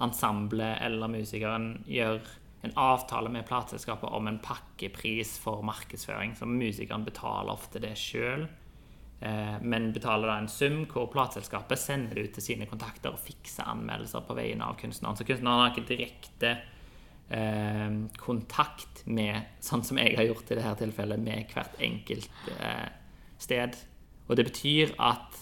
[0.00, 2.22] ensemblet eller musikeren gjør
[2.62, 6.34] en avtale med plateselskapet om en pakkepris for markedsføring.
[6.36, 8.46] Så musikeren betaler ofte det sjøl,
[9.20, 13.22] eh, men betaler da en sum hvor plateselskapet sender det ut til sine kontakter og
[13.24, 15.16] fikser anmeldelser på vegne av kunstneren.
[15.16, 16.58] Så kunstneren har ikke direkte
[17.30, 17.88] eh,
[18.20, 22.88] kontakt med, sånn som jeg har gjort i dette tilfellet, med hvert enkelt eh,
[23.40, 23.78] sted.
[24.28, 25.38] Og det betyr at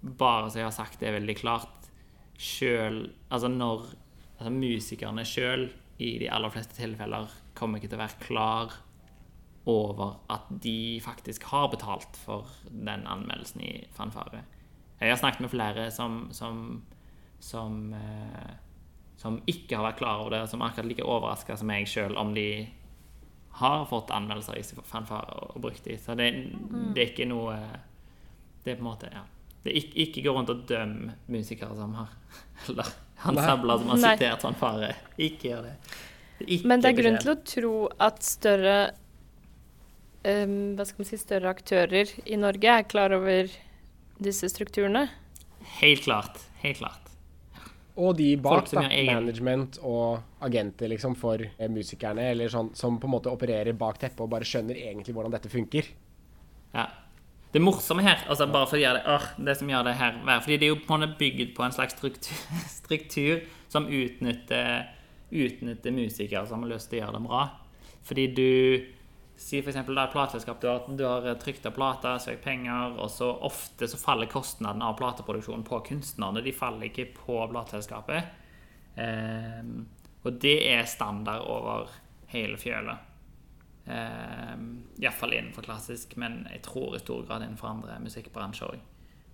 [0.00, 1.90] bare så jeg har sagt det veldig klart
[2.40, 3.82] sjøl Altså når
[4.40, 5.66] altså musikerne sjøl
[6.00, 8.78] i de aller fleste tilfeller kommer ikke til å være klar
[9.68, 14.40] over at de faktisk har betalt for den anmeldelsen i fanfare.
[15.00, 16.80] Jeg har snakket med flere som, som,
[17.44, 18.56] som, eh,
[19.20, 22.16] som ikke har vært klar over det, som er akkurat like overraska som meg sjøl
[22.16, 22.46] om de
[23.60, 25.98] har fått anmeldelser i fanfare og, og brukt de.
[26.00, 26.30] Så det,
[26.94, 27.58] det er ikke noe
[28.64, 29.26] Det er på en måte ja.
[29.60, 32.14] Det er ikke, ikke gå rundt og dømme musikere som har
[32.68, 32.88] Eller
[33.20, 34.94] ensembler som har sitert fanfare.
[35.20, 35.74] Ikke gjør det.
[36.38, 37.74] det ikke Men det er grunn til å tro
[38.08, 38.78] at større
[40.24, 43.52] um, Hva skal man si Større aktører i Norge er klar over
[44.20, 45.06] disse strukturene.
[45.80, 46.40] Helt klart.
[46.64, 47.09] Helt klart.
[48.00, 48.86] Og de bak, da.
[48.88, 54.00] Management og agenter liksom for eh, musikerne, eller sånn, som på en måte opererer bak
[54.00, 55.90] teppet og bare skjønner egentlig hvordan dette funker.
[56.72, 56.86] Ja.
[57.50, 60.20] Det morsomme her, altså bare for å gjøre det, åh, det som gjør det her
[60.22, 62.44] fordi det er jo på en måte bygd på en slags struktur,
[62.80, 63.40] struktur
[63.72, 64.84] som utnytter,
[65.34, 67.42] utnytter musikere som har lyst til å gjøre det bra.
[68.06, 68.50] Fordi du
[69.40, 73.08] sier for eksempel er plateselskap, du har, du har trykt av plata, søkt penger, og
[73.12, 78.36] så ofte så faller kostnaden av plateproduksjonen på kunstnerne, de faller ikke på plateselskapet.
[79.00, 79.86] Um,
[80.26, 81.88] og det er standard over
[82.34, 83.06] hele fjølet.
[83.88, 84.66] Um,
[85.00, 88.84] Iallfall innenfor klassisk, men jeg tror i stor grad innenfor andre musikkbransjer òg.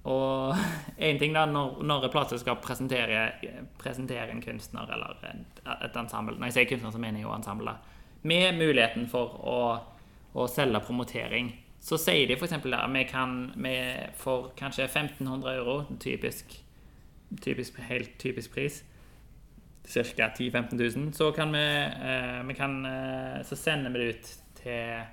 [0.06, 0.54] Og
[1.08, 3.42] én ting, da, når, når et plateselskap presenterer,
[3.80, 7.34] presenterer en kunstner eller et, et ensemble Når jeg sier kunstner, så mener jeg jo
[7.34, 7.74] ensemble.
[8.26, 9.58] Med muligheten for å,
[10.36, 12.52] å selge promotering, så sier de f.eks.
[12.52, 13.76] at vi kan vi
[14.20, 16.58] for kanskje 1500 euro, typisk,
[17.42, 18.82] typisk helt typisk pris,
[19.86, 20.30] ca.
[20.36, 24.32] 10 000-15 000, så kan vi, eh, vi kan, eh, så sender vi det ut
[24.62, 25.04] til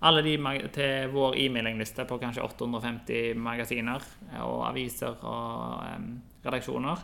[0.00, 0.36] alle de
[0.72, 6.10] til vår e-mailingliste på kanskje 850 magasiner eh, og aviser og em,
[6.44, 7.02] redaksjoner.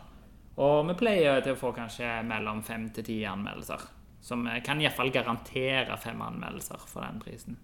[0.55, 3.89] Og vi pleier til å få kanskje mellom fem til ti anmeldelser.
[4.25, 7.59] Som eh, kan iallfall garantere fem anmeldelser for den prisen.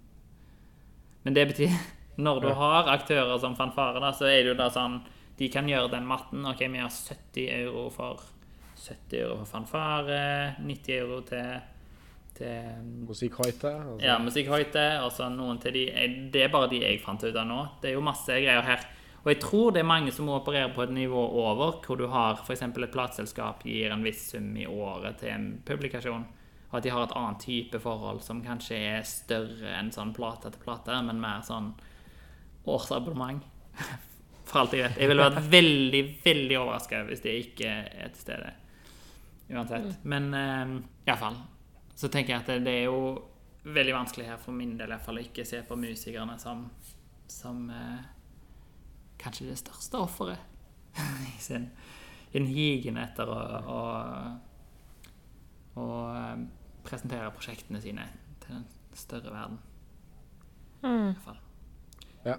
[1.25, 1.73] Men det betyr,
[2.21, 4.99] Når du har aktører som fanfare, da, så er det jo da sånn
[5.39, 6.43] De kan gjøre den matten.
[6.45, 8.21] OK, vi har 70 euro for
[8.81, 10.21] 70 euro for fanfare,
[10.61, 11.61] 90 euro til,
[12.37, 13.71] til Musikkhøyte.
[13.71, 14.01] Altså.
[14.05, 15.85] ja, musikkhøyde, og så noen til de
[16.33, 17.61] Det er bare de jeg fant ut av nå.
[17.81, 18.85] Det er jo masse greier her.
[19.21, 22.39] Og jeg tror det er mange som opererer på et nivå over, hvor du har
[22.41, 22.63] f.eks.
[22.65, 26.25] et plateselskap gir en viss sum i året til en publikasjon,
[26.71, 30.49] og at de har et annet type forhold som kanskje er større enn sånn plate
[30.49, 31.73] etter plate, men mer sånn
[32.69, 33.43] årsabonnement.
[34.51, 34.99] For alt jeg vet.
[34.99, 38.53] Jeg ville vært veldig, veldig overraska hvis det ikke er til stede.
[39.51, 39.99] Uansett.
[40.07, 41.41] Men uh, iallfall
[41.95, 43.01] så tenker jeg at det, det er jo
[43.67, 46.63] veldig vanskelig her for min del i hvert fall å ikke se på musikerne som,
[47.29, 48.05] som eh,
[49.21, 51.67] kanskje det største offeret i sin
[52.31, 53.39] sin higen etter å,
[53.75, 53.81] å,
[55.81, 56.43] å eh,
[56.85, 58.07] presentere prosjektene sine
[58.43, 58.65] til den
[58.97, 59.59] større verden.
[60.81, 61.41] I hvert fall.
[62.25, 62.37] Ja.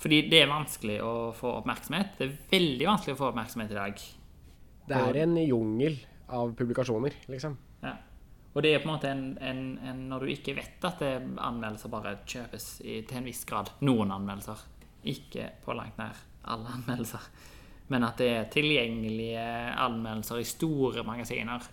[0.00, 2.14] Fordi det er vanskelig å få oppmerksomhet.
[2.16, 4.04] Det er veldig vanskelig å få oppmerksomhet i dag.
[4.90, 5.98] Det er en jungel
[6.32, 7.56] av publikasjoner, liksom.
[7.84, 7.98] Ja.
[8.50, 11.12] Og det er på en måte en, en, en Når du ikke vet at det,
[11.38, 14.64] anmeldelser bare kjøpes i, til en viss grad Noen anmeldelser.
[15.10, 16.18] Ikke på langt nær
[16.50, 17.28] alle anmeldelser.
[17.90, 19.44] Men at det er tilgjengelige
[19.84, 21.68] anmeldelser i store magasiner.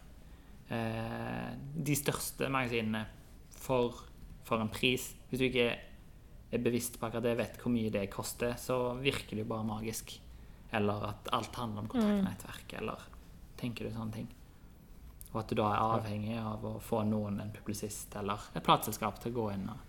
[0.69, 1.51] Eh,
[1.87, 3.05] de største magasinene
[3.55, 4.01] for,
[4.47, 5.13] for en pris.
[5.29, 5.67] Hvis du ikke
[6.47, 9.67] er bevisst på akkurat det, vet hvor mye det koster, så virker det jo bare
[9.67, 10.17] magisk.
[10.75, 13.05] Eller at alt handler om kontaktnettverk, eller
[13.59, 14.27] tenker du sånne ting.
[15.33, 19.19] Og at du da er avhengig av å få noen, en publisist eller et plateselskap,
[19.23, 19.79] til å gå inn og,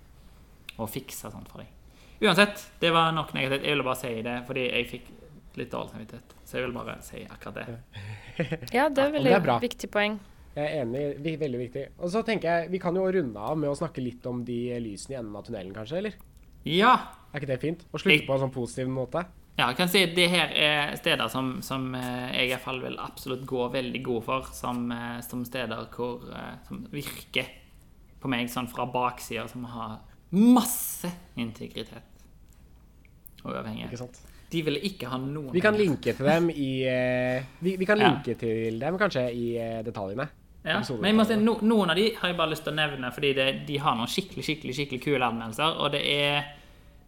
[0.79, 1.75] og fikse sånt for deg.
[2.19, 3.67] Uansett, det var nok negativt.
[3.67, 5.13] Jeg ville bare si det fordi jeg fikk
[5.59, 6.35] litt dårlig samvittighet.
[6.47, 7.67] Så jeg vil bare si akkurat det.
[8.75, 10.19] Ja, det er veldig det er viktig poeng.
[10.59, 11.39] Jeg er enig.
[11.41, 11.85] Veldig viktig.
[12.03, 14.59] Og så tenker jeg, Vi kan jo runde av med å snakke litt om de
[14.83, 16.01] lysene i enden av tunnelen, kanskje?
[16.03, 16.17] eller?
[16.67, 16.95] Ja,
[17.33, 17.85] Er ikke det fint?
[17.93, 19.23] Å slutte på en sånn positiv måte?
[19.59, 22.63] Ja, jeg kan si at det her er steder som, som eh, jeg i hvert
[22.63, 27.49] fall vil absolutt gå veldig god for, som, eh, som steder hvor, eh, som virker
[28.23, 29.99] på meg sånn fra baksida, som har
[30.31, 32.03] masse integritet
[33.45, 33.91] og uavhengighet.
[33.91, 34.21] Ikke sant?
[34.49, 36.71] De ville ikke ha noen Vi kan linke til dem i
[37.61, 38.15] Vi, vi kan Ja.
[38.25, 39.49] til dem kanskje i
[39.85, 40.29] detaljene.
[40.67, 42.79] Ja, men jeg må si, no, noen av de har jeg bare lyst til å
[42.79, 45.79] nevne, fordi det, de har noen skikkelig skikkelig, skikkelig kule anmeldelser.
[45.79, 46.49] Og det er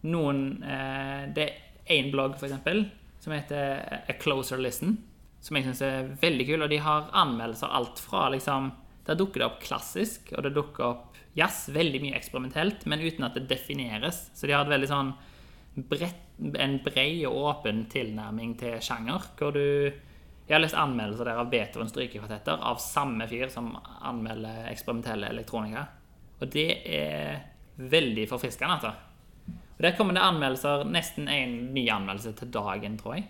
[0.07, 2.85] noen eh, Det er én blogg, eksempel,
[3.21, 4.95] som heter A Closer Listen,
[5.43, 6.63] som jeg syns er veldig kul.
[6.65, 8.71] Og de har anmeldelser alt fra liksom
[9.05, 11.65] Der dukker det opp klassisk, og det dukker opp jazz.
[11.73, 14.29] Veldig mye eksperimentelt, men uten at det defineres.
[14.37, 15.11] Så de har et veldig sånn
[15.91, 19.91] brett, en bred og åpen tilnærming til sjanger, hvor du
[20.51, 23.69] jeg har lest anmeldelser der av Beethoven strykekvartetter av samme fyr som
[24.03, 25.85] anmelder eksperimentelle elektronika.
[26.43, 27.37] Og det er
[27.79, 28.91] veldig forfriskende, altså.
[29.47, 33.29] Og Der kommer det anmeldelser, nesten en ny anmeldelse til dagen, tror jeg.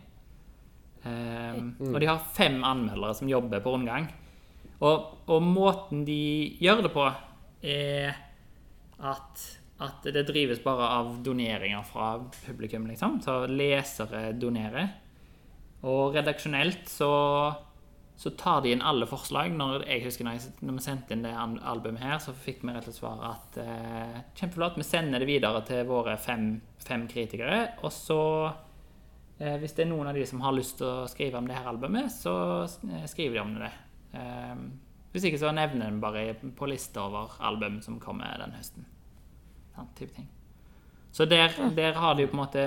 [1.05, 4.09] Ehm, Og de har fem anmeldere som jobber på rundgang.
[4.81, 7.05] Og, og måten de gjør det på,
[7.61, 8.17] er
[8.97, 9.45] at,
[9.79, 12.15] at det drives bare av doneringer fra
[12.47, 13.21] publikum, liksom.
[13.21, 14.89] Så lesere donerer.
[15.87, 17.11] Og redaksjonelt så,
[18.19, 19.53] så tar de inn alle forslag.
[19.57, 22.75] Når jeg husker når, jeg, når vi sendte inn det albumet her, så fikk vi
[22.75, 26.53] rett og slett svar at eh, kjempeflott, vi sender det videre til våre fem,
[26.85, 27.63] fem kritikere.
[27.81, 28.21] Og så,
[29.39, 31.57] eh, hvis det er noen av de som har lyst til å skrive om det
[31.57, 32.35] her albumet, så
[32.67, 33.73] eh, skriver de om det.
[34.21, 34.55] Eh,
[35.11, 38.85] hvis ikke så nevner de bare på lista over album som kommer den høsten.
[39.73, 40.29] Sånn type ting.
[41.11, 42.63] Så der, der har de jo på en måte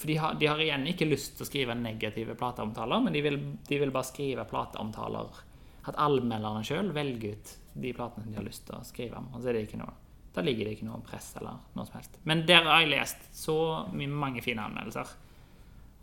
[0.00, 3.20] For de har, de har igjen ikke lyst til å skrive negative plateomtaler, men de
[3.20, 3.34] vil,
[3.68, 5.42] de vil bare skrive plateomtaler
[5.90, 9.28] At allmelderne sjøl velger ut de platene de har lyst til å skrive om.
[9.34, 9.92] Og så er det ikke noe
[10.32, 12.16] Da ligger det ikke noe press eller noe som helst.
[12.24, 13.56] Men der har jeg lest så
[13.96, 15.12] mange fine anmeldelser.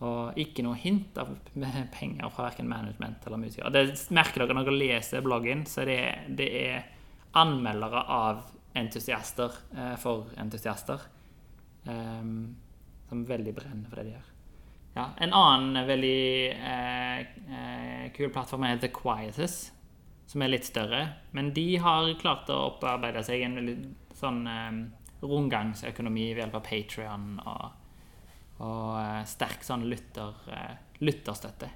[0.06, 1.32] Og ikke noe hint av
[1.98, 3.74] penger fra verken management eller musikere.
[3.74, 6.00] Det merker dere når dere leser bloggen, så det,
[6.38, 6.86] det er
[7.38, 8.46] anmeldere av
[8.78, 11.02] entusiaster eh, for entusiaster.
[11.90, 12.56] ehm,
[13.08, 14.34] som veldig brenner for det de gjør.
[14.98, 19.58] Ja, en annen veldig eh, eh, kul plattform er The Quietus,
[20.28, 21.04] som er litt større.
[21.38, 23.76] Men de har klart å opparbeide seg en veldig
[24.18, 24.80] sånn eh,
[25.22, 27.68] rundgangsøkonomi ved hjelp av Patrion og,
[28.66, 30.74] og eh, sterk sånn lytter, eh,
[31.06, 31.70] lytterstøtte.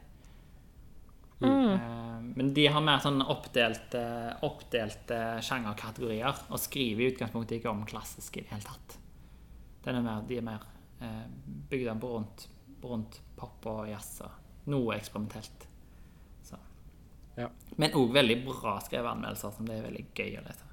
[1.41, 2.34] Mm.
[2.38, 4.01] Men de har mer sånn oppdelte,
[4.45, 8.99] oppdelte sjangerkategorier og skriver i utgangspunktet ikke om klassisk i det hele tatt.
[9.88, 10.67] Den er mer, de er mer
[11.02, 11.26] eh,
[11.70, 12.47] bygd på rundt,
[12.84, 15.68] rundt pop og jazz og noe eksperimentelt.
[16.45, 16.60] Så.
[17.38, 17.49] Ja.
[17.82, 20.68] Men òg veldig bra skrevet anmeldelser som det er veldig gøy å lese.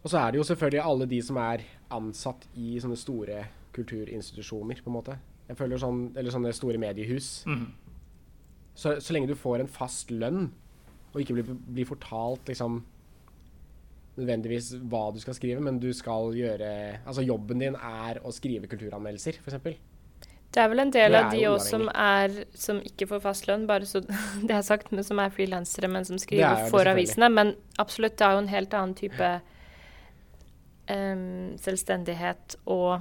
[0.00, 3.42] Og så er det jo selvfølgelig alle de som er ansatt i sånne store
[3.76, 5.18] kulturinstitusjoner, på en måte.
[5.50, 7.44] Jeg føler sånn, Eller sånne store mediehus.
[7.46, 7.66] Mm.
[8.74, 10.48] Så, så lenge du får en fast lønn,
[11.10, 12.80] og ikke blir, blir fortalt liksom
[14.20, 16.68] nødvendigvis hva du skal skrive, men du skal gjøre
[17.00, 19.80] Altså jobben din er å skrive kulturanmeldelser, f.eks.
[20.50, 21.86] Det er vel en del av de òg som
[22.58, 24.02] Som ikke får fast lønn, bare så
[24.48, 27.30] det er sagt, men som er frilansere, men som er skriver for avisene.
[27.30, 29.30] Men absolutt, det er jo en helt annen type
[30.90, 33.00] um, selvstendighet og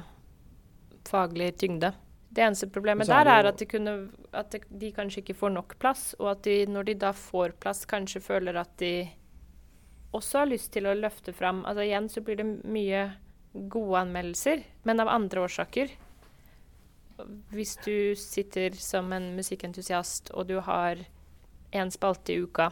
[1.09, 1.93] faglig tyngde.
[2.29, 3.93] Det eneste problemet er det er der er at, de, kunne,
[4.37, 7.55] at de, de kanskje ikke får nok plass, og at de, når de da får
[7.61, 9.09] plass, kanskje føler at de
[10.11, 13.03] også har lyst til å løfte fram Altså igjen så blir det mye
[13.53, 15.91] gode anmeldelser, men av andre årsaker.
[17.49, 21.01] Hvis du sitter som en musikkentusiast og du har
[21.73, 22.69] én spalte i uka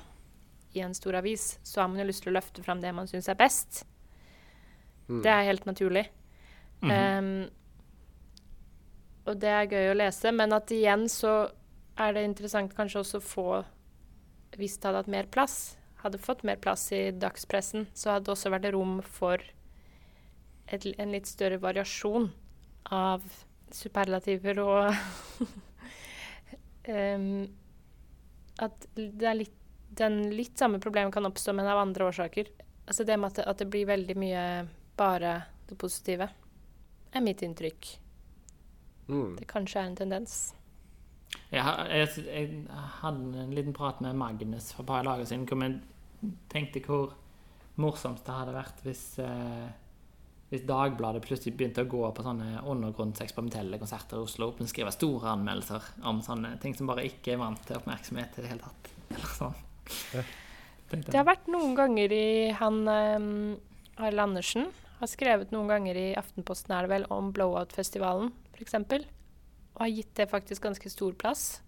[0.78, 3.10] i en stor avis, så har man jo lyst til å løfte fram det man
[3.10, 3.84] syns er best.
[5.08, 5.22] Mm.
[5.26, 6.06] Det er helt naturlig.
[6.82, 7.20] Mm -hmm.
[7.20, 7.50] um,
[9.26, 11.50] og det er gøy å lese, men at igjen så
[11.98, 13.66] er det interessant kanskje også å få
[14.58, 18.36] Hvis det hadde hatt mer plass, hadde fått mer plass i dagspressen, så hadde det
[18.36, 19.44] også vært rom for
[20.68, 22.30] et, en litt større variasjon
[22.94, 23.24] av
[23.74, 24.94] superlativer og
[26.88, 27.48] um,
[28.64, 29.58] At det er litt
[29.98, 32.50] den litt samme problemet kan oppstå, men av andre årsaker.
[32.86, 34.44] Altså det med at det, at det blir veldig mye
[34.98, 36.30] bare det positive,
[37.12, 37.90] er mitt inntrykk.
[39.08, 39.36] Mm.
[39.40, 40.38] Det kanskje er en tendens.
[41.52, 45.60] Jeg, jeg, jeg hadde en liten prat med Magnus for et par dager siden hvor
[45.62, 47.14] vi tenkte hvor
[47.82, 49.68] morsomt det hadde vært hvis, eh,
[50.52, 55.36] hvis Dagbladet plutselig begynte å gå på sånne undergrunnseksperimentelle konserter i Oslo og skrive store
[55.36, 58.92] anmeldelser om sånne ting som bare ikke er vant til oppmerksomhet i det hele tatt.
[59.14, 59.64] Eller sånn.
[60.88, 63.32] Det har vært noen ganger i Han um,
[64.00, 64.70] Arild Andersen
[65.02, 68.78] har skrevet noen ganger i Aftenposten er det vel om Blowout-festivalen, f.eks.
[69.78, 71.62] Og har gitt det faktisk ganske stor plass.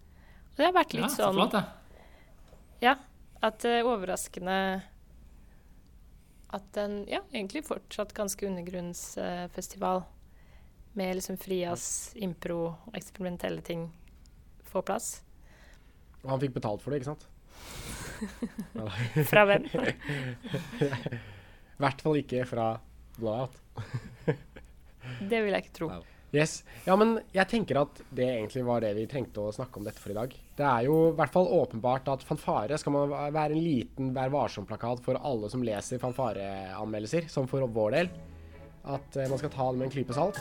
[0.50, 1.54] Og det har vært litt ja, sånn flott.
[2.82, 2.96] Ja,
[3.40, 4.56] at det er overraskende
[6.50, 10.02] at den ja, egentlig fortsatt ganske undergrunnsfestival
[10.98, 11.84] med liksom Frias
[12.18, 13.92] impro og eksperimentelle ting
[14.66, 15.22] får plass.
[16.24, 17.24] Og han fikk betalt for det, ikke sant?
[19.30, 19.64] Fra hvem?
[21.80, 22.80] I hvert fall ikke fra
[23.16, 23.54] Blowout.
[24.26, 25.88] Det vil jeg ikke tro.
[25.94, 26.02] Nei.
[26.30, 26.60] Yes.
[26.86, 29.98] Ja, men jeg tenker at det egentlig var det vi trengte å snakke om dette
[29.98, 30.34] for i dag.
[30.56, 34.30] Det er jo i hvert fall åpenbart at fanfare skal man være en liten Vær
[34.30, 38.12] varsom-plakat for alle som leser fanfareanmeldelser, som for vår del.
[38.86, 40.38] At eh, man skal ta det med en klype salt.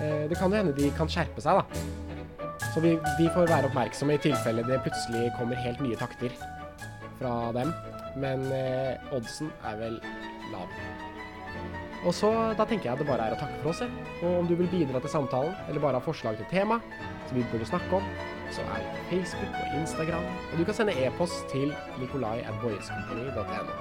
[0.00, 2.66] Eh, det kan jo hende de kan skjerpe seg, da.
[2.74, 6.34] Så vi, vi får være oppmerksomme i tilfelle det plutselig kommer helt nye takter
[7.20, 7.70] fra dem.
[8.18, 10.00] Men eh, oddsen er vel
[10.50, 10.78] lav.
[12.00, 13.90] Og så da tenker jeg at det bare er å takke for oss, jeg.
[14.24, 16.76] Og om du vil bidra til samtalen, eller bare har forslag til tema
[17.28, 18.04] som vi burde snakke om,
[18.50, 21.68] så er det Facebook og Instagram, og du kan sende e-post til
[22.00, 23.74] nikolai.boyescompany.no.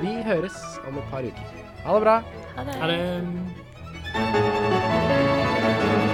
[0.00, 0.56] Vi høres
[0.88, 1.46] om et par uker.
[1.84, 2.16] Ha det bra.
[2.56, 2.74] Ha det.
[2.80, 2.86] Ha
[6.06, 6.09] det.